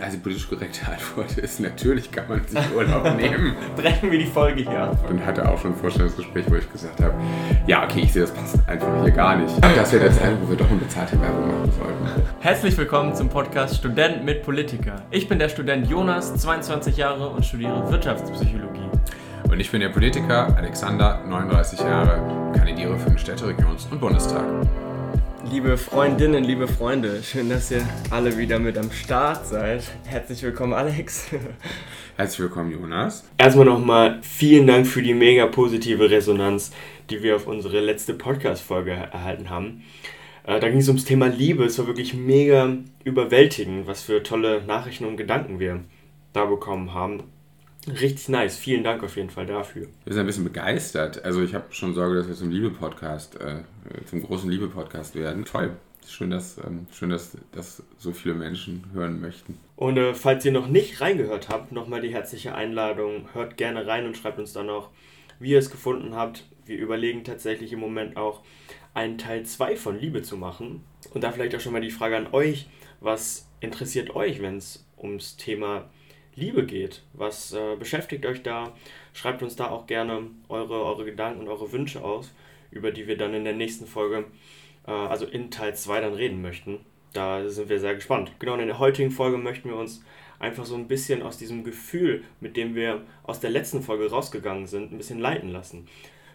[0.00, 3.54] Also politisch korrekte Antwort ist, natürlich kann man sich Urlaub nehmen.
[3.76, 5.08] Brechen wir die Folge hier ab.
[5.08, 7.14] Und hatte auch schon ein Vorstellungsgespräch, wo ich gesagt habe,
[7.66, 9.54] ja, okay, ich sehe, das passt einfach hier gar nicht.
[9.62, 12.22] Das wäre der Zeit, wo wir doch eine bezahlte Werbung machen sollten.
[12.40, 14.96] Herzlich willkommen zum Podcast Student mit Politiker.
[15.10, 18.88] Ich bin der Student Jonas, 22 Jahre und studiere Wirtschaftspsychologie.
[19.50, 24.44] Und ich bin der Politiker Alexander, 39 Jahre, kandidiere für den Städteregions- und Bundestag.
[25.50, 29.82] Liebe Freundinnen, liebe Freunde, schön, dass ihr alle wieder mit am Start seid.
[30.04, 31.28] Herzlich willkommen, Alex.
[32.16, 33.24] Herzlich willkommen, Jonas.
[33.38, 36.70] Erstmal nochmal vielen Dank für die mega positive Resonanz,
[37.08, 39.84] die wir auf unsere letzte Podcast-Folge erhalten haben.
[40.44, 41.64] Äh, da ging es ums Thema Liebe.
[41.64, 45.80] Es war wirklich mega überwältigend, was für tolle Nachrichten und Gedanken wir
[46.34, 47.22] da bekommen haben.
[47.88, 48.56] Richtig nice.
[48.56, 49.86] Vielen Dank auf jeden Fall dafür.
[50.04, 51.24] Wir sind ein bisschen begeistert.
[51.24, 53.62] Also ich habe schon Sorge, dass wir zum Liebe-Podcast, äh,
[54.06, 55.44] zum großen Liebe-Podcast werden.
[55.44, 55.72] Toll.
[56.06, 59.58] Schön, dass, ähm, schön dass, dass so viele Menschen hören möchten.
[59.76, 63.28] Und äh, falls ihr noch nicht reingehört habt, nochmal die herzliche Einladung.
[63.34, 64.88] Hört gerne rein und schreibt uns dann auch,
[65.38, 66.44] wie ihr es gefunden habt.
[66.64, 68.42] Wir überlegen tatsächlich im Moment auch,
[68.94, 70.82] einen Teil 2 von Liebe zu machen.
[71.14, 72.68] Und da vielleicht auch schon mal die Frage an euch,
[73.00, 75.88] was interessiert euch, wenn es ums Thema
[76.38, 77.02] Liebe geht?
[77.14, 78.72] Was äh, beschäftigt euch da?
[79.12, 82.32] Schreibt uns da auch gerne eure, eure Gedanken und eure Wünsche aus,
[82.70, 84.24] über die wir dann in der nächsten Folge,
[84.86, 86.78] äh, also in Teil 2 dann reden möchten.
[87.12, 88.32] Da sind wir sehr gespannt.
[88.38, 90.04] Genau, in der heutigen Folge möchten wir uns
[90.38, 94.66] einfach so ein bisschen aus diesem Gefühl, mit dem wir aus der letzten Folge rausgegangen
[94.66, 95.88] sind, ein bisschen leiten lassen.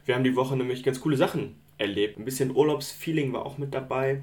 [0.06, 2.20] Wir haben die Woche nämlich ganz coole Sachen erlebt.
[2.20, 4.22] Ein bisschen Urlaubsfeeling war auch mit dabei.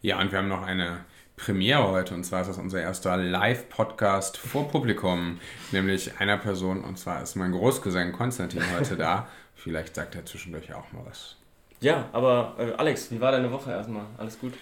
[0.00, 1.04] Ja, und wir haben noch eine
[1.38, 5.38] Premiere heute und zwar ist das unser erster Live-Podcast vor Publikum,
[5.70, 9.28] nämlich einer Person und zwar ist mein Großcousin Konstantin heute da.
[9.54, 11.36] Vielleicht sagt er zwischendurch auch mal was.
[11.80, 14.04] Ja, aber äh, Alex, wie war deine Woche erstmal?
[14.18, 14.52] Alles gut?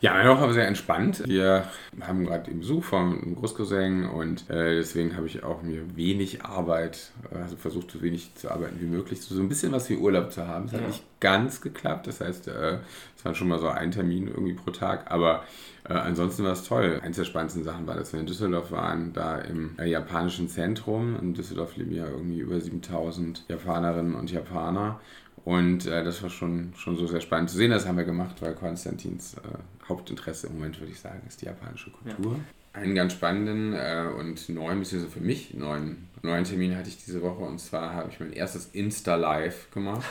[0.00, 1.24] Ja, meine Woche war sehr entspannt.
[1.26, 1.64] Wir
[2.00, 7.10] haben gerade den Besuch vom Großcousin und äh, deswegen habe ich auch mir wenig Arbeit,
[7.34, 10.46] also versucht so wenig zu arbeiten wie möglich, so ein bisschen was wie Urlaub zu
[10.46, 10.66] haben.
[10.66, 10.78] Es ja.
[10.78, 12.78] hat nicht ganz geklappt, das heißt, äh,
[13.16, 15.42] es waren schon mal so ein Termin irgendwie pro Tag, aber
[15.88, 17.00] äh, ansonsten war es toll.
[17.02, 21.18] Eines der spannendsten Sachen war, dass wir in Düsseldorf waren, da im äh, japanischen Zentrum.
[21.20, 25.00] In Düsseldorf leben ja irgendwie über 7000 Japanerinnen und Japaner
[25.44, 27.70] und äh, das war schon, schon so sehr spannend zu sehen.
[27.70, 31.46] Das haben wir gemacht, weil Konstantins äh, Hauptinteresse im Moment, würde ich sagen, ist die
[31.46, 32.32] japanische Kultur.
[32.34, 32.80] Ja.
[32.80, 37.22] Einen ganz spannenden äh, und neuen, beziehungsweise für mich neuen, neuen Termin hatte ich diese
[37.22, 37.42] Woche.
[37.42, 40.04] Und zwar habe ich mein erstes Insta-Live gemacht.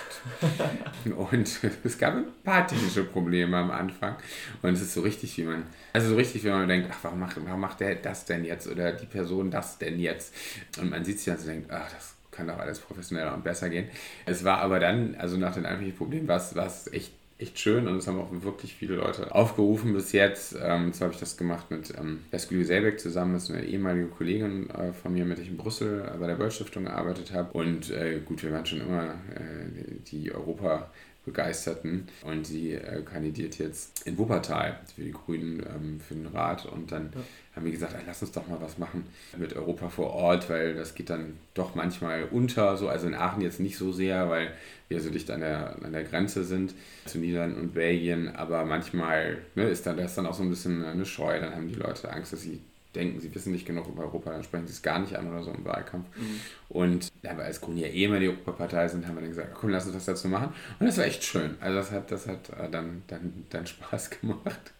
[1.15, 4.15] und es gab ein paar technische Probleme am Anfang.
[4.61, 5.63] Und es ist so richtig, wie man,
[5.94, 8.67] also so richtig, wie man denkt, ach, warum macht, warum macht der das denn jetzt?
[8.67, 10.33] Oder die Person das denn jetzt?
[10.79, 13.70] Und man sieht sich dann so denkt, ach, das kann doch alles professioneller und besser
[13.70, 13.90] gehen.
[14.25, 17.98] Es war aber dann, also nach den eigentlichen Problemen, war es echt echt schön und
[17.98, 20.56] es haben auch wirklich viele Leute aufgerufen bis jetzt.
[20.59, 24.08] Ähm, so habe ich das gemacht mit ähm, Eskuli Selbeck zusammen, das ist eine ehemalige
[24.08, 27.52] Kollegin äh, von mir, mit der ich in Brüssel bei der World Stiftung gearbeitet habe.
[27.53, 30.90] Und äh, gut, wir waren schon immer äh, die Europa-
[31.27, 32.07] Begeisterten.
[32.23, 36.65] Und sie äh, kandidiert jetzt in Wuppertal für die Grünen ähm, für den Rat.
[36.65, 37.21] Und dann ja.
[37.55, 39.05] haben wir gesagt, ey, lass uns doch mal was machen
[39.38, 43.41] mit Europa vor Ort, weil das geht dann doch manchmal unter, so also in Aachen
[43.41, 44.51] jetzt nicht so sehr, weil
[44.88, 46.73] wir so dicht an der, an der Grenze sind
[47.05, 50.83] zu Niederlanden und Belgien, aber manchmal ne, ist dann das dann auch so ein bisschen
[50.83, 52.61] eine Scheu, dann haben die Leute Angst, dass sie
[52.97, 55.44] denken, sie wissen nicht genug über Europa, dann sprechen sie es gar nicht an oder
[55.44, 56.08] so im Wahlkampf.
[56.18, 56.40] Mhm.
[56.69, 59.53] Und da wir als Grüne ja eh immer die Europapartei sind, haben wir dann gesagt,
[59.53, 60.53] komm, lass uns was dazu machen.
[60.80, 61.56] Und das war echt schön.
[61.62, 64.74] Also das hat, das hat äh, dann, dann, dann Spaß gemacht.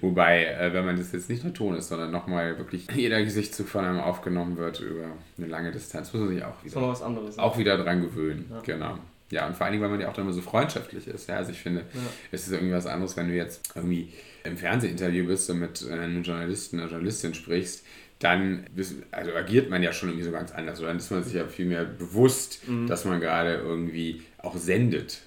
[0.00, 3.68] Wobei, äh, wenn man das jetzt nicht nur Ton ist, sondern nochmal wirklich jeder Gesichtszug
[3.68, 7.58] von einem aufgenommen wird über eine lange Distanz, muss man sich auch wieder, anderes, auch
[7.58, 8.46] wieder dran gewöhnen.
[8.50, 8.60] Ja.
[8.60, 8.98] Genau.
[9.30, 11.28] Ja, und vor allen Dingen, weil man ja auch dann immer so freundschaftlich ist.
[11.28, 12.00] Ja, also ich finde, ja.
[12.32, 14.12] es ist irgendwie was anderes, wenn du jetzt irgendwie
[14.44, 17.84] im Fernsehinterview bist und mit einem Journalisten oder Journalistin sprichst,
[18.18, 18.64] dann
[19.12, 20.80] also agiert man ja schon irgendwie so ganz anders.
[20.80, 22.86] Oder dann ist man sich ja viel mehr bewusst, mhm.
[22.86, 25.20] dass man gerade irgendwie auch sendet.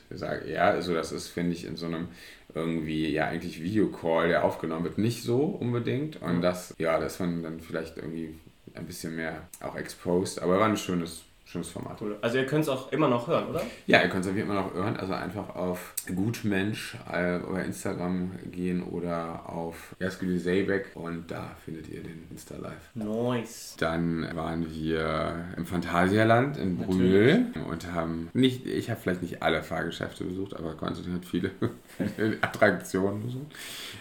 [0.47, 2.09] Ja, also das ist, finde ich, in so einem
[2.53, 6.21] irgendwie ja eigentlich Videocall, der aufgenommen wird, nicht so unbedingt.
[6.21, 8.35] Und das, ja, dass man dann vielleicht irgendwie
[8.73, 10.41] ein bisschen mehr auch exposed.
[10.41, 11.99] Aber war ein schönes, Schönes Format.
[11.99, 12.15] Cool.
[12.21, 13.61] Also ihr könnt es auch immer noch hören, oder?
[13.85, 14.95] Ja, ihr könnt es immer noch hören.
[14.95, 21.89] Also einfach auf Gutmensch äh, über Instagram gehen oder auf Jaskuli Seebeck und da findet
[21.89, 22.89] ihr den Insta Live.
[22.93, 23.75] Nice.
[23.79, 29.61] Dann waren wir im Phantasialand in Brühl und haben nicht, ich habe vielleicht nicht alle
[29.61, 31.51] Fahrgeschäfte besucht, aber Konstantin hat viele
[32.41, 33.53] Attraktionen besucht.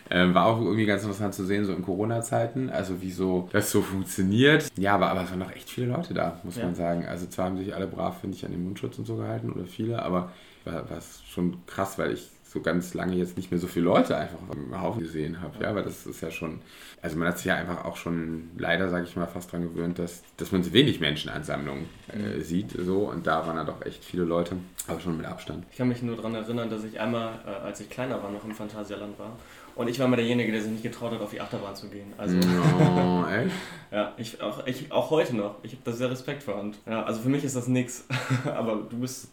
[0.09, 3.73] Ähm, war auch irgendwie ganz interessant zu sehen, so in Corona-Zeiten, also wie so das
[3.73, 4.69] so funktioniert.
[4.77, 6.65] Ja, aber, aber es waren noch echt viele Leute da, muss ja.
[6.65, 7.07] man sagen.
[7.07, 9.65] Also zwar haben sich alle brav, finde ich, an den Mundschutz und so gehalten oder
[9.65, 10.31] viele, aber
[10.65, 14.17] war es schon krass, weil ich so ganz lange jetzt nicht mehr so viele Leute
[14.17, 15.63] einfach im Haufen gesehen habe.
[15.63, 16.61] Ja, weil das ist ja schon,
[17.01, 19.99] also man hat sich ja einfach auch schon leider, sage ich mal, fast daran gewöhnt,
[20.01, 22.43] dass, dass man so wenig Menschenansammlungen äh, mhm.
[22.43, 22.73] sieht.
[22.73, 23.09] So.
[23.09, 24.57] Und da waren dann doch echt viele Leute,
[24.89, 25.65] aber schon mit Abstand.
[25.71, 28.45] Ich kann mich nur daran erinnern, dass ich einmal, äh, als ich kleiner war, noch
[28.45, 29.37] im Phantasialand war.
[29.81, 32.13] Und ich war mal derjenige, der sich nicht getraut hat, auf die Achterbahn zu gehen.
[32.19, 33.51] Also, no, echt?
[33.91, 35.55] ja, ich auch, ich auch heute noch.
[35.63, 36.57] Ich habe da sehr Respekt vor.
[36.57, 38.05] Und, ja, also für mich ist das nichts.
[38.45, 39.33] aber du bist.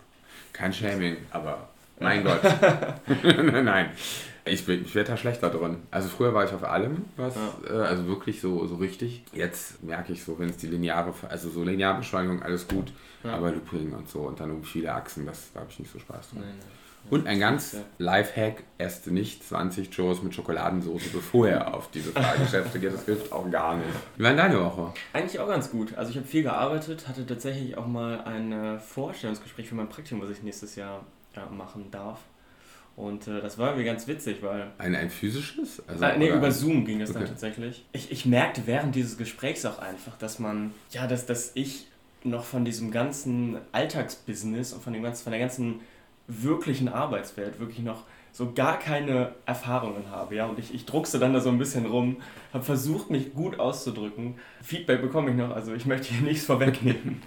[0.53, 1.67] Kein Shaming, aber
[1.99, 2.39] mein Gott.
[3.25, 3.89] Nein.
[4.45, 5.79] Ich, bin, ich werde da schlechter drin.
[5.91, 7.69] Also früher war ich auf allem, was, ja.
[7.69, 9.25] äh, also wirklich so, so richtig.
[9.33, 12.93] Jetzt merke ich so, wenn es die lineare, also so Linearbeschleunigung, alles gut,
[13.25, 13.33] ja.
[13.33, 15.99] aber Looping und so und dann um viele Achsen, das, da habe ich nicht so
[15.99, 16.39] Spaß dran.
[16.39, 16.86] Nein, nein.
[17.09, 22.79] Und ein ganz Lifehack, esst nicht 20 Joes mit Schokoladensauce, bevor er auf diese Fahrgeschäfte
[22.79, 22.93] geht.
[22.93, 23.89] Das hilft auch gar nicht.
[24.17, 24.93] Wie war deine Woche?
[25.13, 25.95] Eigentlich auch ganz gut.
[25.97, 30.29] Also ich habe viel gearbeitet, hatte tatsächlich auch mal ein Vorstellungsgespräch für mein Praktikum, was
[30.29, 31.05] ich nächstes Jahr
[31.35, 32.19] ja, machen darf.
[32.97, 34.71] Und äh, das war irgendwie ganz witzig, weil.
[34.79, 35.83] Ein, ein physisches?
[35.87, 37.19] Also, äh, nee, über Zoom ging das okay.
[37.19, 37.85] dann tatsächlich.
[37.93, 41.87] Ich, ich merkte während dieses Gesprächs auch einfach, dass man, ja, dass, dass ich
[42.23, 45.81] noch von diesem ganzen Alltagsbusiness und von, dem ganzen, von der ganzen
[46.27, 50.35] wirklichen Arbeitswelt wirklich noch so gar keine Erfahrungen habe.
[50.35, 50.45] Ja?
[50.45, 52.17] Und ich, ich druckste dann da so ein bisschen rum,
[52.53, 54.35] habe versucht, mich gut auszudrücken.
[54.61, 57.23] Feedback bekomme ich noch, also ich möchte hier nichts vorwegnehmen.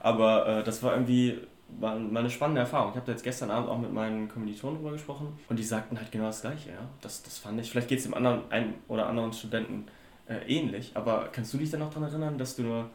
[0.00, 1.38] Aber äh, das war irgendwie
[1.78, 2.90] war eine spannende Erfahrung.
[2.90, 5.96] Ich habe da jetzt gestern Abend auch mit meinen Kommilitonen drüber gesprochen und die sagten
[5.96, 6.70] halt genau das Gleiche.
[6.70, 6.88] Ja?
[7.00, 9.86] Das, das fand ich, vielleicht geht es dem anderen einen oder anderen Studenten
[10.28, 12.90] äh, ähnlich, aber kannst du dich dann noch daran erinnern, dass du nur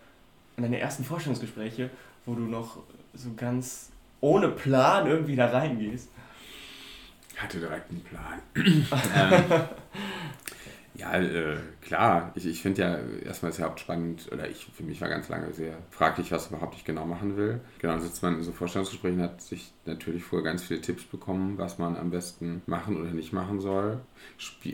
[0.58, 1.90] an deine ersten Vorstellungsgespräche,
[2.26, 2.78] wo du noch
[3.14, 3.92] so ganz
[4.22, 6.10] ohne Plan irgendwie da reingehst.
[7.34, 8.42] Ich hatte direkt einen Plan.
[8.56, 9.44] ähm,
[10.98, 12.32] ja, äh, klar.
[12.36, 15.78] Ich, ich finde ja erstmal sehr hauptspannend, oder ich für mich war ganz lange sehr
[15.92, 17.62] fraglich, was überhaupt ich genau machen will.
[17.80, 21.58] Genau, dann sitzt man in so Vorstellungsgesprächen, hat sich natürlich vorher ganz viele Tipps bekommen,
[21.58, 24.00] was man am besten machen oder nicht machen soll.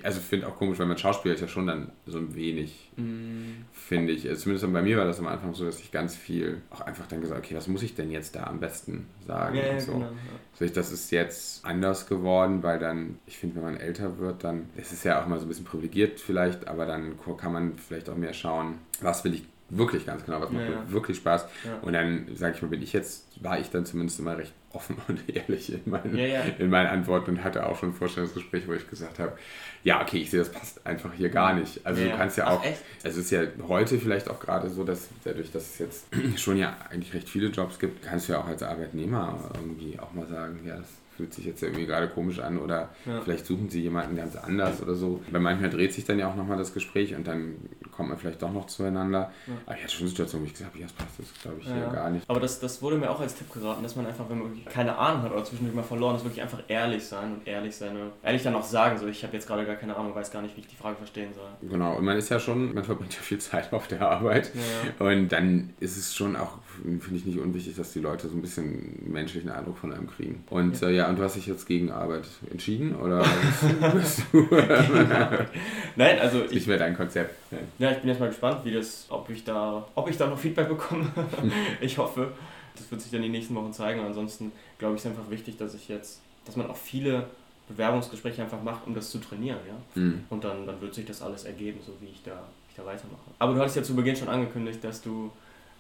[0.03, 2.89] Also ich finde auch komisch, weil man Schauspieler ist ja schon dann so ein wenig,
[2.95, 3.65] mm.
[3.73, 4.27] finde ich.
[4.27, 7.05] Also zumindest bei mir war das am Anfang so, dass ich ganz viel auch einfach
[7.07, 9.91] dann gesagt okay, was muss ich denn jetzt da am besten sagen ja, und so.
[9.93, 10.11] Genau,
[10.59, 10.67] ja.
[10.67, 14.93] das ist jetzt anders geworden, weil dann, ich finde, wenn man älter wird, dann, es
[14.93, 18.15] ist ja auch mal so ein bisschen privilegiert vielleicht, aber dann kann man vielleicht auch
[18.15, 21.47] mehr schauen, was will ich wirklich ganz genau, was macht ja, wirklich Spaß.
[21.81, 24.97] Und dann, sage ich mal, bin ich jetzt, war ich dann zumindest immer recht offen
[25.07, 26.41] und ehrlich in meinen, ja, ja.
[26.57, 29.37] in meinen Antworten und hatte auch schon ein Vorstellungsgespräch, wo ich gesagt habe,
[29.83, 31.85] ja, okay, ich sehe, das passt einfach hier gar nicht.
[31.85, 32.11] Also ja.
[32.11, 35.51] du kannst ja auch, Ach, es ist ja heute vielleicht auch gerade so, dass dadurch,
[35.51, 36.05] dass es jetzt
[36.37, 40.13] schon ja eigentlich recht viele Jobs gibt, kannst du ja auch als Arbeitnehmer irgendwie auch
[40.13, 43.21] mal sagen, ja, das fühlt sich jetzt irgendwie gerade komisch an oder ja.
[43.21, 45.21] vielleicht suchen sie jemanden ganz anders oder so.
[45.31, 47.55] Weil manchmal dreht sich dann ja auch nochmal das Gespräch und dann
[47.91, 49.31] kommt man vielleicht doch noch zueinander.
[49.45, 49.53] Ja.
[49.65, 51.67] Aber ich hatte schon Situationen, wo ich gesagt habe, ja, das passt das glaube ich
[51.67, 51.75] ja.
[51.75, 52.27] hier gar nicht.
[52.27, 54.65] Aber das, das wurde mir auch als Tipp geraten, dass man einfach, wenn man wirklich
[54.65, 58.11] keine Ahnung hat oder zwischendurch mal verloren ist, wirklich einfach ehrlich sein und ehrlich seine,
[58.23, 60.55] ehrlich dann auch sagen, so ich habe jetzt gerade gar keine Ahnung, weiß gar nicht,
[60.57, 61.69] wie ich die Frage verstehen soll.
[61.69, 64.51] Genau, und man ist ja schon, man verbringt ja viel Zeit auf der Arbeit
[64.99, 68.41] und dann ist es schon auch, finde ich nicht unwichtig, dass die Leute so ein
[68.41, 70.43] bisschen menschlichen Eindruck von einem kriegen.
[70.49, 73.23] Und ja, äh, ja und du hast dich jetzt gegen Arbeit entschieden oder
[73.93, 74.47] bist du,
[75.95, 77.35] Nein, also ich werde ein Konzept.
[77.77, 80.37] Ja, ich bin jetzt mal gespannt, wie das, ob ich da, ob ich da noch
[80.37, 81.05] Feedback bekomme.
[81.81, 82.31] ich hoffe.
[82.75, 83.99] Das wird sich dann die nächsten Wochen zeigen.
[83.99, 87.27] Und ansonsten glaube ich, ist einfach wichtig, dass ich jetzt, dass man auch viele
[87.67, 90.01] Bewerbungsgespräche einfach macht, um das zu trainieren, ja.
[90.01, 90.23] Mhm.
[90.29, 93.21] Und dann, dann wird sich das alles ergeben, so wie ich da, ich da weitermache.
[93.37, 95.31] Aber du hattest ja zu Beginn schon angekündigt, dass du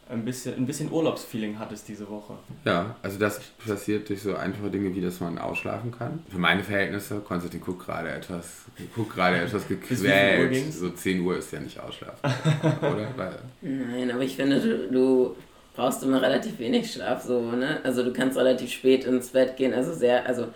[0.09, 2.33] ein bisschen, ein bisschen Urlaubsfeeling hattest diese Woche.
[2.65, 6.23] Ja, also das passiert durch so einfache Dinge, wie dass man ausschlafen kann.
[6.29, 10.73] Für meine Verhältnisse, Konstantin guckt gerade etwas, guckt gerade etwas gequält.
[10.73, 12.19] So 10 Uhr ist ja nicht ausschlafen,
[12.81, 13.39] oder?
[13.61, 15.35] Nein, aber ich finde, du, du
[15.75, 17.79] brauchst immer relativ wenig Schlaf, so, ne?
[17.83, 20.47] Also du kannst relativ spät ins Bett gehen, also sehr, also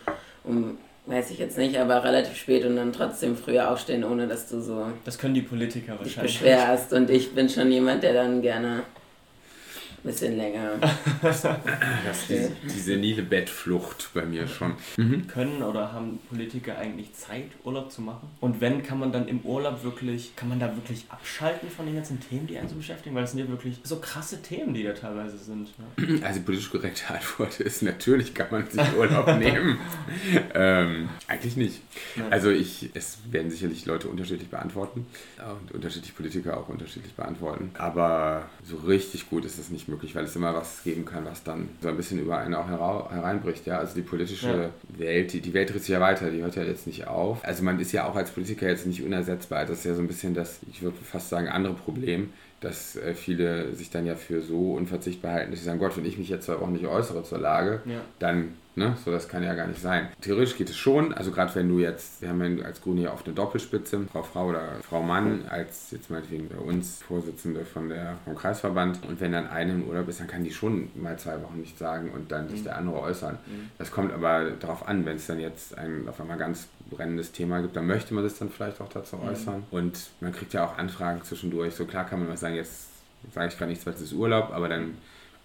[0.43, 0.77] um
[1.07, 4.61] weiß ich jetzt nicht, aber relativ spät und dann trotzdem früher aufstehen, ohne dass du
[4.61, 4.87] so.
[5.05, 6.39] Das können die Politiker wahrscheinlich.
[6.39, 8.83] beschwerst und ich bin schon jemand, der dann gerne
[10.03, 10.79] bisschen länger.
[11.21, 11.43] das
[12.27, 14.73] die, die senile Bettflucht bei mir schon.
[14.97, 15.27] Mhm.
[15.27, 18.29] Können oder haben Politiker eigentlich Zeit, Urlaub zu machen?
[18.39, 21.95] Und wenn, kann man dann im Urlaub wirklich, kann man da wirklich abschalten von den
[21.95, 23.15] ganzen Themen, die einen so beschäftigen?
[23.15, 25.69] Weil das sind ja wirklich so krasse Themen, die da teilweise sind.
[25.77, 26.21] Ne?
[26.23, 29.77] Also die politisch korrekte Antwort ist, natürlich kann man sich Urlaub nehmen.
[30.53, 31.81] ähm, eigentlich nicht.
[32.15, 32.31] Nein.
[32.31, 35.05] Also ich, es werden sicherlich Leute unterschiedlich beantworten
[35.61, 37.71] und unterschiedlich Politiker auch unterschiedlich beantworten.
[37.77, 41.43] Aber so richtig gut ist es nicht möglich, weil es immer was geben kann, was
[41.43, 43.65] dann so ein bisschen über einen auch hereinbricht.
[43.65, 43.79] Ja?
[43.79, 44.99] Also die politische ja.
[44.99, 47.43] Welt, die, die Welt dreht sich ja weiter, die hört ja jetzt nicht auf.
[47.43, 49.65] Also man ist ja auch als Politiker jetzt nicht unersetzbar.
[49.65, 52.29] Das ist ja so ein bisschen das, ich würde fast sagen, andere Problem
[52.59, 56.05] dass äh, viele sich dann ja für so unverzichtbar halten, dass sie sagen, Gott, wenn
[56.05, 58.01] ich mich jetzt auch nicht äußere zur Lage, ja.
[58.19, 58.95] dann Ne?
[59.03, 60.09] So, das kann ja gar nicht sein.
[60.21, 63.13] Theoretisch geht es schon, also gerade wenn du jetzt, wir haben ja als Grüne hier
[63.13, 67.89] auf eine Doppelspitze, Frau Frau oder Frau Mann, als jetzt meinetwegen bei uns Vorsitzende von
[67.89, 69.03] der, vom Kreisverband.
[69.07, 71.79] Und wenn dann eine im Urlaub ist, dann kann die schon mal zwei Wochen nicht
[71.79, 72.65] sagen und dann sich mhm.
[72.65, 73.39] der andere äußern.
[73.47, 73.71] Mhm.
[73.79, 77.61] Das kommt aber darauf an, wenn es dann jetzt ein auf einmal ganz brennendes Thema
[77.61, 79.29] gibt, dann möchte man sich dann vielleicht auch dazu mhm.
[79.29, 79.63] äußern.
[79.71, 81.73] Und man kriegt ja auch Anfragen zwischendurch.
[81.73, 82.89] So klar kann man mal sagen, jetzt
[83.33, 84.93] sage ich gar nichts, weil es ist Urlaub, aber dann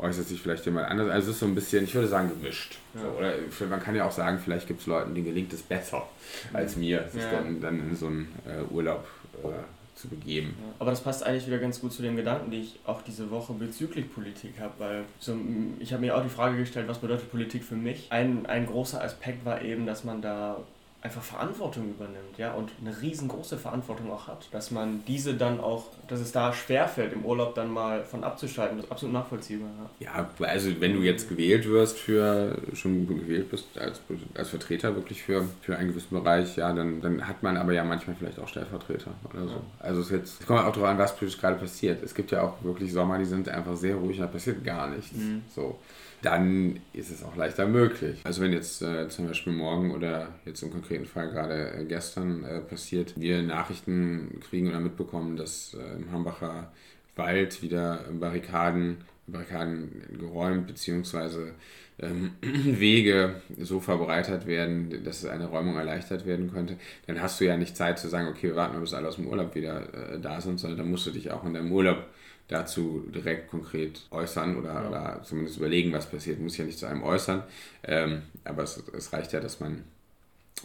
[0.03, 1.09] äußert sich vielleicht jemand anders.
[1.09, 2.79] Also es ist so ein bisschen, ich würde sagen, gemischt.
[2.95, 3.03] Ja.
[3.03, 3.35] So, oder
[3.69, 6.09] man kann ja auch sagen, vielleicht gibt es Leuten, denen gelingt es besser
[6.53, 7.33] als mir, sich ja.
[7.33, 9.07] dann, dann in so einen äh, Urlaub
[9.45, 9.49] äh,
[9.95, 10.57] zu begeben.
[10.59, 13.31] Ja, aber das passt eigentlich wieder ganz gut zu den Gedanken, die ich auch diese
[13.31, 15.37] Woche bezüglich Politik habe, weil so,
[15.79, 18.07] ich habe mir auch die Frage gestellt, was bedeutet Politik für mich?
[18.11, 20.59] Ein, ein großer Aspekt war eben, dass man da
[21.03, 25.87] einfach Verantwortung übernimmt, ja, und eine riesengroße Verantwortung auch hat, dass man diese dann auch,
[26.07, 29.69] dass es da schwerfällt, im Urlaub dann mal von abzuschalten, das ist absolut nachvollziehbar.
[29.99, 30.29] Ja.
[30.41, 34.01] ja, also wenn du jetzt gewählt wirst für, schon gewählt bist als,
[34.35, 37.83] als Vertreter wirklich für, für einen gewissen Bereich, ja, dann, dann hat man aber ja
[37.83, 39.55] manchmal vielleicht auch Stellvertreter oder so.
[39.55, 39.63] Ja.
[39.81, 42.01] Also es, jetzt, es kommt auch darauf an, was politisch gerade passiert.
[42.05, 45.13] Es gibt ja auch wirklich Sommer, die sind einfach sehr ruhig, da passiert gar nichts.
[45.13, 45.43] Mhm.
[45.53, 45.81] So
[46.23, 48.21] dann ist es auch leichter möglich.
[48.25, 52.45] Also wenn jetzt äh, zum Beispiel morgen oder jetzt im konkreten Fall gerade äh, gestern
[52.45, 56.73] äh, passiert, wir Nachrichten kriegen oder mitbekommen, dass äh, im Hambacher
[57.17, 61.51] Wald wieder Barrikaden, Barrikaden geräumt bzw.
[61.99, 66.77] Ähm, Wege so verbreitert werden, dass eine Räumung erleichtert werden könnte,
[67.07, 69.17] dann hast du ja nicht Zeit zu sagen, okay, wir warten mal, bis alle aus
[69.17, 72.07] dem Urlaub wieder äh, da sind, sondern dann musst du dich auch in deinem Urlaub
[72.53, 74.89] dazu direkt konkret äußern oder, ja.
[74.89, 76.41] oder zumindest überlegen, was passiert.
[76.41, 77.43] Muss ja nicht zu einem äußern,
[77.85, 79.83] ähm, aber es, es reicht ja, dass man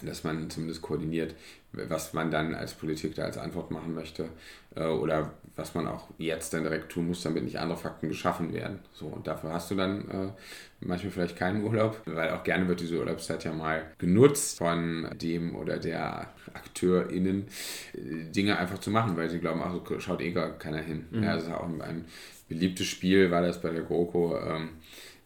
[0.04, 1.36] dass man zumindest koordiniert,
[1.72, 4.30] was man dann als Politik da als Antwort machen möchte
[4.76, 8.54] äh, oder was man auch jetzt dann direkt tun muss, damit nicht andere Fakten geschaffen
[8.54, 8.80] werden.
[8.94, 10.32] So, und dafür hast du dann äh,
[10.80, 15.56] manchmal vielleicht keinen Urlaub, weil auch gerne wird diese Urlaubszeit ja mal genutzt von dem
[15.56, 17.48] oder der AkteurInnen,
[17.94, 21.06] äh, Dinge einfach zu machen, weil sie glauben, ach, so schaut eh gar keiner hin.
[21.12, 21.24] Mhm.
[21.24, 22.06] Ja, also auch ein
[22.48, 24.38] beliebtes Spiel war das bei der GroKo.
[24.40, 24.70] Ähm,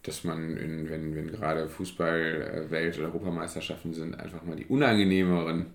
[0.03, 5.67] dass man, in, wenn, wenn gerade Fußball, Welt- oder Europameisterschaften sind, einfach mal die unangenehmeren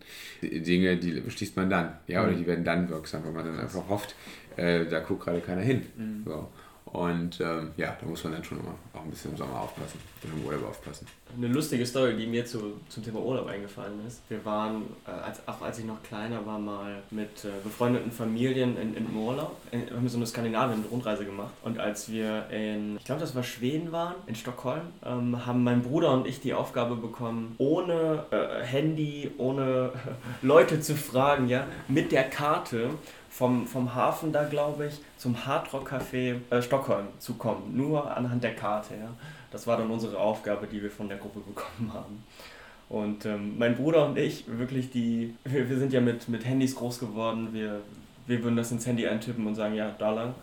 [0.43, 1.99] Dinge, die beschließt man dann.
[2.09, 2.39] Ja, oder mhm.
[2.39, 4.17] die werden dann wirksam, weil man dann einfach hofft,
[4.57, 5.83] äh, da guckt gerade keiner hin.
[5.97, 6.23] Mhm.
[6.25, 6.49] So.
[6.97, 10.01] Und ähm, ja, da muss man dann schon immer auch ein bisschen im Sommer aufpassen,
[10.23, 11.07] im Urlaub aufpassen.
[11.37, 14.23] Eine lustige Story, die mir zu, zum Thema Urlaub eingefallen ist.
[14.31, 18.79] Wir waren, äh, als, auch als ich noch kleiner war, mal mit äh, befreundeten Familien
[18.79, 19.59] in, in Urlaub.
[19.73, 21.53] In, wir haben so eine Skandinavien-Rundreise gemacht.
[21.63, 25.83] Und als wir in, ich glaube, das war Schweden waren, in Stockholm, ähm, haben mein
[25.83, 29.93] Bruder und ich die Aufgabe bekommen, ohne äh, Handy, ohne
[30.41, 32.89] Leute zu fragen, ja, mit der Karte
[33.37, 37.77] vom, vom Hafen da, glaube ich, zum Hardrock Café äh, Stockholm zu kommen.
[37.77, 38.95] Nur anhand der Karte.
[38.95, 39.11] Ja.
[39.51, 42.25] Das war dann unsere Aufgabe, die wir von der Gruppe bekommen haben.
[42.89, 46.77] Und ähm, mein Bruder und ich, wirklich die, wir, wir sind ja mit, mit Handys
[46.77, 47.49] groß geworden.
[47.53, 47.83] Wir,
[48.27, 50.35] wir würden das ins Handy eintippen und sagen, ja, da lang.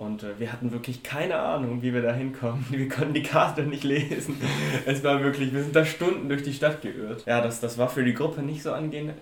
[0.00, 2.64] Und äh, wir hatten wirklich keine Ahnung, wie wir da hinkommen.
[2.70, 4.40] Wir konnten die Karte nicht lesen.
[4.86, 7.24] es war wirklich, wir sind da Stunden durch die Stadt geirrt.
[7.26, 9.12] Ja, das, das war für die Gruppe nicht so angenehm.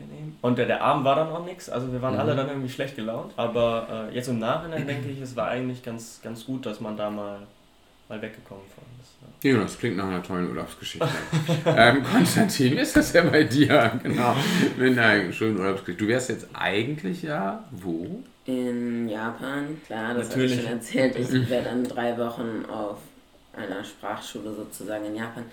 [0.41, 1.69] Und äh, der Abend war dann auch nichts.
[1.69, 2.21] Also wir waren mhm.
[2.21, 3.33] alle dann irgendwie schlecht gelaunt.
[3.37, 6.97] Aber äh, jetzt im Nachhinein denke ich, es war eigentlich ganz, ganz gut, dass man
[6.97, 7.41] da mal,
[8.09, 8.63] mal weggekommen
[9.03, 9.45] ist.
[9.45, 9.59] Ja.
[9.61, 11.09] das klingt nach einer tollen Urlaubsgeschichte.
[11.67, 13.99] ähm, Konstantin, wie ist das ja bei dir?
[14.05, 14.37] Genau,
[14.77, 16.05] mit einer schönen Urlaubsgeschichte.
[16.05, 18.23] Du wärst jetzt eigentlich ja wo?
[18.49, 21.15] In Japan, klar, das habe ich schon erzählt.
[21.19, 22.97] Ich werde dann drei Wochen auf
[23.55, 25.45] einer Sprachschule sozusagen in Japan.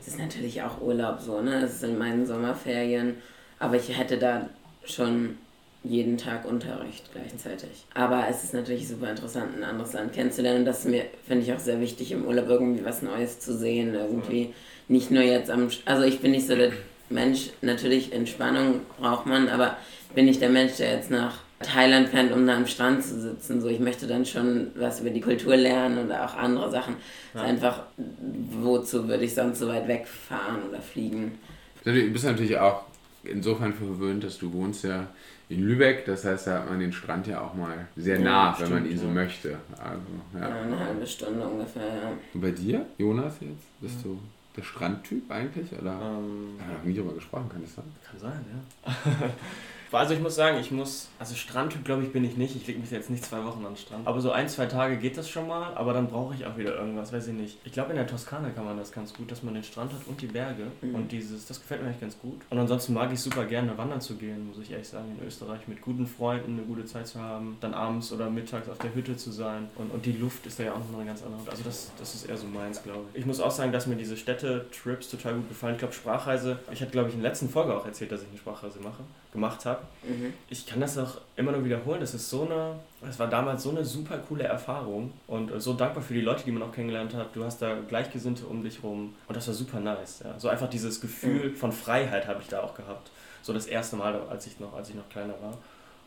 [0.00, 1.62] Es ist natürlich auch Urlaub so, ne?
[1.62, 3.14] Es sind meine Sommerferien,
[3.60, 4.50] aber ich hätte da
[4.84, 5.38] schon
[5.84, 7.86] jeden Tag Unterricht gleichzeitig.
[7.94, 10.60] Aber es ist natürlich super interessant, ein anderes Land kennenzulernen.
[10.60, 13.94] Und das mir, finde ich, auch sehr wichtig, im Urlaub irgendwie was Neues zu sehen.
[13.94, 14.52] Irgendwie
[14.88, 15.70] nicht nur jetzt am.
[15.84, 16.72] Also, ich bin nicht so der
[17.10, 19.76] Mensch, natürlich Entspannung braucht man, aber
[20.16, 23.60] bin nicht der Mensch, der jetzt nach Thailand fährt, um da am Strand zu sitzen.
[23.60, 26.96] So, ich möchte dann schon was über die Kultur lernen oder auch andere Sachen.
[27.34, 27.42] Ja.
[27.42, 31.38] einfach, wozu würde ich sonst so weit wegfahren oder fliegen?
[31.84, 32.84] Du bist natürlich auch
[33.24, 35.08] insofern verwöhnt, dass du wohnst ja
[35.50, 38.54] in Lübeck, das heißt, da hat man den Strand ja auch mal sehr ja, nah,
[38.54, 39.58] stimmt, wenn man ihn so möchte.
[39.78, 40.00] Also,
[40.34, 40.48] ja.
[40.48, 40.62] ja.
[40.62, 42.12] eine halbe Stunde ungefähr, ja.
[42.32, 43.80] Und bei dir, Jonas, jetzt?
[43.80, 44.18] Bist du
[44.56, 45.72] der Strandtyp eigentlich?
[45.72, 46.00] Oder?
[46.00, 47.84] Ähm, ja, noch nie darüber gesprochen, kann das sein?
[48.08, 48.44] Kann sein,
[48.86, 48.92] ja.
[49.92, 52.54] Also ich muss sagen, ich muss, also Strandtyp glaube ich bin ich nicht.
[52.56, 54.06] Ich lege mich jetzt nicht zwei Wochen an den Strand.
[54.06, 56.76] Aber so ein, zwei Tage geht das schon mal, aber dann brauche ich auch wieder
[56.76, 57.58] irgendwas, weiß ich nicht.
[57.64, 60.00] Ich glaube in der Toskana kann man das ganz gut, dass man den Strand hat
[60.06, 60.94] und die Berge mhm.
[60.94, 62.40] und dieses, das gefällt mir eigentlich ganz gut.
[62.50, 65.66] Und ansonsten mag ich super gerne wandern zu gehen, muss ich ehrlich sagen, in Österreich
[65.66, 69.16] mit guten Freunden eine gute Zeit zu haben, dann abends oder mittags auf der Hütte
[69.16, 71.50] zu sein und, und die Luft ist da ja auch noch eine ganz andere.
[71.50, 73.20] Also das, das ist eher so meins, glaube ich.
[73.20, 75.74] Ich muss auch sagen, dass mir diese Städte-Trips total gut gefallen.
[75.74, 78.28] Ich glaube Sprachreise, ich hatte glaube ich in der letzten Folge auch erzählt, dass ich
[78.28, 79.79] eine Sprachreise mache, gemacht habe.
[80.02, 80.32] Mhm.
[80.48, 82.00] Ich kann das auch immer nur wiederholen.
[82.00, 86.02] Das ist so eine, es war damals so eine super coole Erfahrung und so dankbar
[86.02, 87.34] für die Leute, die man auch kennengelernt hat.
[87.34, 90.20] Du hast da Gleichgesinnte um dich rum und das war super nice.
[90.24, 90.38] Ja.
[90.38, 91.56] So einfach dieses Gefühl mhm.
[91.56, 93.10] von Freiheit habe ich da auch gehabt.
[93.42, 95.56] So das erste Mal, als ich noch, als ich noch kleiner war.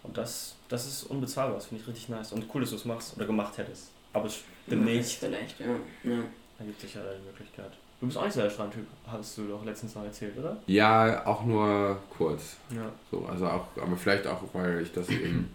[0.04, 2.34] Und das, das ist unbezahlbar, das finde ich richtig nice.
[2.34, 3.90] Und cool, dass du es machst oder gemacht hättest.
[4.12, 4.30] Aber
[4.68, 5.16] demnächst.
[5.16, 5.68] Vielleicht, ja.
[6.04, 6.24] ja.
[6.58, 7.72] Da gibt es sicher eine Möglichkeit.
[8.04, 10.58] Du bist auch nicht so der Strandtyp, hast du doch letztens noch erzählt, oder?
[10.68, 12.58] Ja, auch nur kurz.
[12.70, 12.92] Ja.
[13.10, 15.50] So, also auch, aber vielleicht auch, weil ich das eben,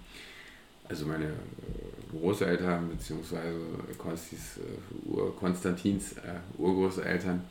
[0.88, 1.30] also meine äh,
[2.10, 3.60] Großeltern beziehungsweise
[3.98, 7.44] Konstis, äh, Ur, Konstantins äh, Urgroßeltern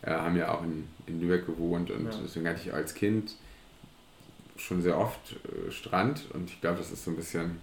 [0.00, 2.18] äh, haben ja auch in, in Lübeck gewohnt und ja.
[2.24, 3.34] deswegen hatte ich als Kind
[4.56, 7.58] schon sehr oft äh, Strand und ich glaube, das ist so ein bisschen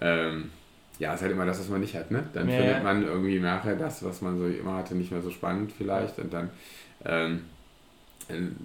[0.00, 0.52] ähm,
[0.98, 2.24] ja, ist halt immer das, was man nicht hat, ne?
[2.32, 2.56] Dann ja.
[2.56, 6.18] findet man irgendwie nachher das, was man so immer hatte, nicht mehr so spannend vielleicht.
[6.18, 6.50] Und dann,
[7.04, 7.44] ähm,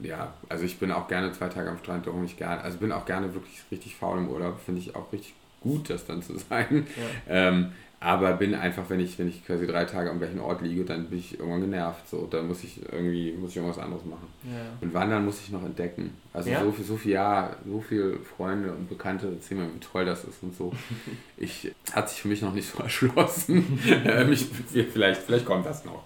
[0.03, 2.91] ja, also ich bin auch gerne zwei Tage am Strand, darum ich gerne, also bin
[2.91, 6.37] auch gerne wirklich richtig faul im Urlaub, finde ich auch richtig gut, das dann zu
[6.49, 6.87] sein.
[7.27, 7.49] Ja.
[7.49, 7.71] Ähm,
[8.01, 11.07] aber bin einfach, wenn ich, wenn ich quasi drei Tage am gleichen Ort liege, dann
[11.07, 12.07] bin ich irgendwann genervt.
[12.07, 14.27] So, dann muss ich irgendwie, muss ich irgendwas anderes machen.
[14.43, 14.61] Ja.
[14.79, 16.11] Und Wandern muss ich noch entdecken.
[16.31, 16.63] Also ja?
[16.63, 20.23] so viel, so viel, ja, so viele Freunde und Bekannte erzählen mir, wie toll das
[20.23, 20.71] ist und so.
[21.37, 23.79] ich, hat sich für mich noch nicht so erschlossen.
[24.05, 26.03] Äh, mich, vielleicht, vielleicht kommt das noch.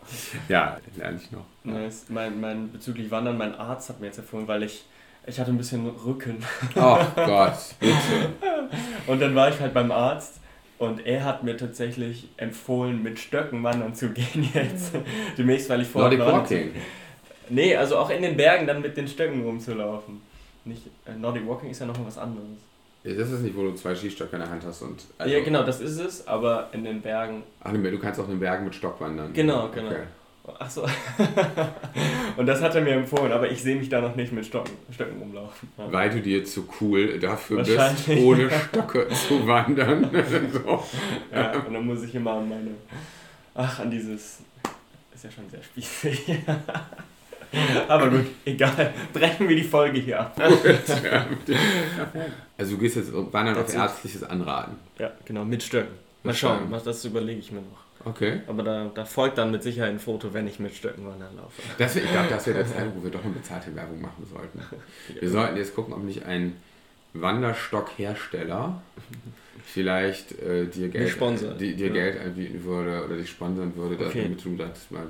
[0.50, 1.46] Ja, lerne ich noch.
[1.64, 2.06] Nice.
[2.10, 4.86] Mein, mein, bezüglich Wandern, mein Arzt hat mir jetzt empfohlen, weil ich
[5.26, 6.44] ich hatte ein bisschen Rücken.
[6.76, 7.96] Oh Gott, bitte.
[9.08, 10.42] Und dann war ich halt beim Arzt
[10.78, 14.94] und er hat mir tatsächlich empfohlen, mit Stöcken wandern zu gehen jetzt.
[15.38, 16.18] Demnächst, weil ich vorher.
[16.18, 16.72] Nordic Walking.
[17.50, 20.22] Nee, also auch in den Bergen dann mit den Stöcken rumzulaufen.
[20.66, 22.48] Nicht, äh, Nordic Walking ist ja noch was anderes.
[23.04, 25.04] Ja, das ist nicht, wo du zwei Skistöcke in der Hand hast und.
[25.18, 27.44] Also ja, genau, das ist es, aber in den Bergen.
[27.62, 29.34] Ach, du kannst auch in den Bergen mit Stock wandern.
[29.34, 29.88] Genau, genau.
[29.90, 30.04] Okay.
[30.46, 30.86] Ach so.
[32.38, 34.74] und das hat er mir empfohlen, aber ich sehe mich da noch nicht mit Stocken,
[34.92, 35.70] Stöcken rumlaufen.
[35.78, 40.10] Weil du dir zu cool dafür bist, ohne Stöcke zu wandern.
[40.52, 40.84] so.
[41.34, 42.72] Ja, und dann muss ich immer an meine.
[43.56, 44.40] Ach, an dieses.
[45.14, 46.40] Ist ja schon sehr spießig.
[47.88, 48.94] aber gut, egal.
[49.14, 50.38] Brechen wir die Folge hier ab.
[52.58, 54.76] also, du gehst jetzt wandern auf ärztliches Anraten.
[55.00, 55.94] Ja, genau, mit Stöcken.
[56.24, 57.84] Mal schauen, das überlege ich mir noch.
[58.06, 58.42] Okay.
[58.48, 61.62] Aber da, da folgt dann mit Sicherheit ein Foto, wenn ich mit Stöcken wandern laufe.
[61.78, 64.60] Das, ich glaube, das wäre der Zeit, wo wir doch eine bezahlte Werbung machen sollten.
[65.20, 66.58] Wir sollten jetzt gucken, ob nicht ein
[67.14, 68.82] Wanderstockhersteller
[69.66, 71.94] vielleicht äh, dir Geld, Sponsor, die, dir ja.
[71.94, 74.24] Geld anbieten würde oder dich sponsern würde, okay.
[74.24, 75.08] damit du das, mal,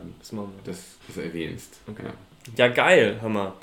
[0.64, 1.80] das, das erwähnst.
[1.88, 2.04] Okay.
[2.58, 2.68] Ja.
[2.68, 3.54] ja, geil, mal.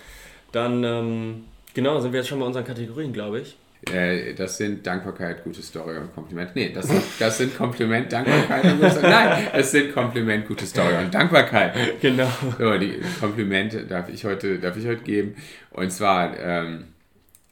[0.52, 3.56] Dann, ähm, genau, sind wir jetzt schon bei unseren Kategorien, glaube ich.
[3.90, 6.54] Äh, das sind Dankbarkeit, gute Story und Kompliment.
[6.54, 9.08] Nee, das sind, das sind Kompliment, Dankbarkeit und gute Story.
[9.08, 12.00] Nein, es sind Kompliment, gute Story und Dankbarkeit.
[12.00, 12.28] Genau.
[12.58, 15.34] So, die Komplimente darf ich heute, darf ich heute geben.
[15.70, 16.84] Und zwar, ähm,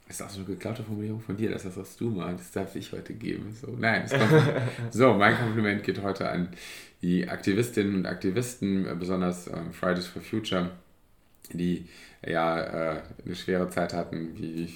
[0.06, 2.74] das ist auch so eine geklaute Formulierung von dir, das hast du mal, das darf
[2.76, 3.54] ich heute geben.
[3.58, 4.04] So, nein,
[4.90, 6.48] so, mein Kompliment geht heute an
[7.02, 10.70] die Aktivistinnen und Aktivisten, besonders ähm, Fridays for Future,
[11.52, 11.88] die
[12.26, 14.66] ja äh, eine schwere Zeit hatten, wie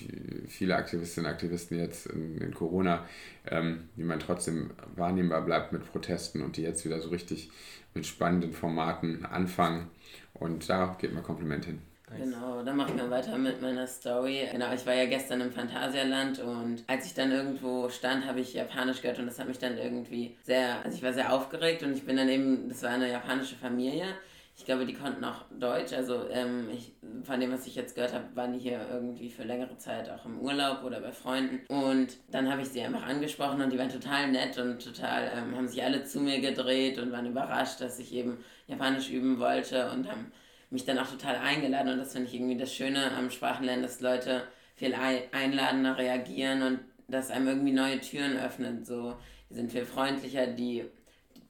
[0.49, 3.07] viele Aktivistinnen und Aktivisten jetzt in, in Corona,
[3.51, 7.51] ähm, wie man trotzdem wahrnehmbar bleibt mit Protesten und die jetzt wieder so richtig
[7.95, 9.91] mit spannenden Formaten anfangen.
[10.35, 11.81] Und da geht mir Kompliment hin.
[12.19, 14.47] Genau, dann mache ich mal weiter mit meiner Story.
[14.51, 18.53] Genau, ich war ja gestern im Phantasialand und als ich dann irgendwo stand, habe ich
[18.53, 21.95] Japanisch gehört und das hat mich dann irgendwie sehr, also ich war sehr aufgeregt und
[21.95, 24.05] ich bin dann eben, das war eine japanische Familie
[24.55, 25.93] ich glaube, die konnten auch Deutsch.
[25.93, 26.93] Also ähm, ich,
[27.25, 30.25] von dem, was ich jetzt gehört habe, waren die hier irgendwie für längere Zeit auch
[30.27, 31.61] im Urlaub oder bei Freunden.
[31.69, 35.57] Und dann habe ich sie einfach angesprochen und die waren total nett und total, ähm,
[35.57, 39.91] haben sich alle zu mir gedreht und waren überrascht, dass ich eben Japanisch üben wollte
[39.91, 40.33] und haben
[40.71, 41.95] mich dann auch total eingeladen.
[41.95, 44.43] Und das finde ich irgendwie das Schöne am Sprachenlernen, dass Leute
[44.77, 48.87] viel einladender reagieren und dass einem irgendwie neue Türen öffnet.
[48.87, 49.17] So,
[49.51, 50.85] die sind viel freundlicher, die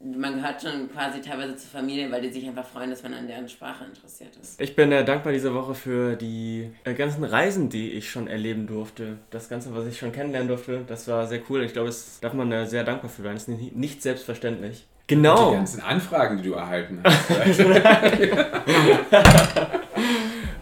[0.04, 3.26] man gehört schon quasi teilweise zur Familie, weil die sich einfach freuen, dass man an
[3.26, 4.60] deren Sprache interessiert ist.
[4.60, 8.66] Ich bin äh, dankbar diese Woche für die äh, ganzen Reisen, die ich schon erleben
[8.66, 9.18] durfte.
[9.30, 11.62] Das Ganze, was ich schon kennenlernen durfte, das war sehr cool.
[11.62, 13.34] Ich glaube, das darf man äh, sehr dankbar für sein.
[13.34, 14.86] Das ist nicht, nicht selbstverständlich.
[15.06, 15.46] Genau.
[15.46, 17.28] Und die ganzen Anfragen, die du erhalten hast.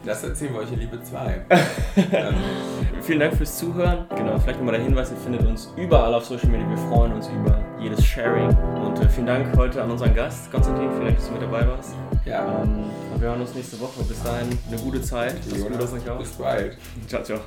[0.03, 1.45] Das erzählen wir euch in Liebe 2.
[3.03, 4.07] Vielen Dank fürs Zuhören.
[4.17, 6.69] Genau, vielleicht nochmal der Hinweis, ihr findet uns überall auf Social Media.
[6.69, 8.49] Wir freuen uns über jedes Sharing.
[8.91, 10.91] Und äh, vielen Dank heute an unseren Gast, Konstantin.
[10.91, 11.95] Vielen Dank, dass du mit dabei warst.
[12.25, 12.63] Ja.
[12.63, 14.03] Ähm, und wir hören uns nächste Woche.
[14.03, 15.37] Bis dahin eine gute Zeit.
[15.49, 16.19] Passt gut auf euch auf.
[16.19, 16.77] Bis bald.
[17.07, 17.41] Ciao, ciao.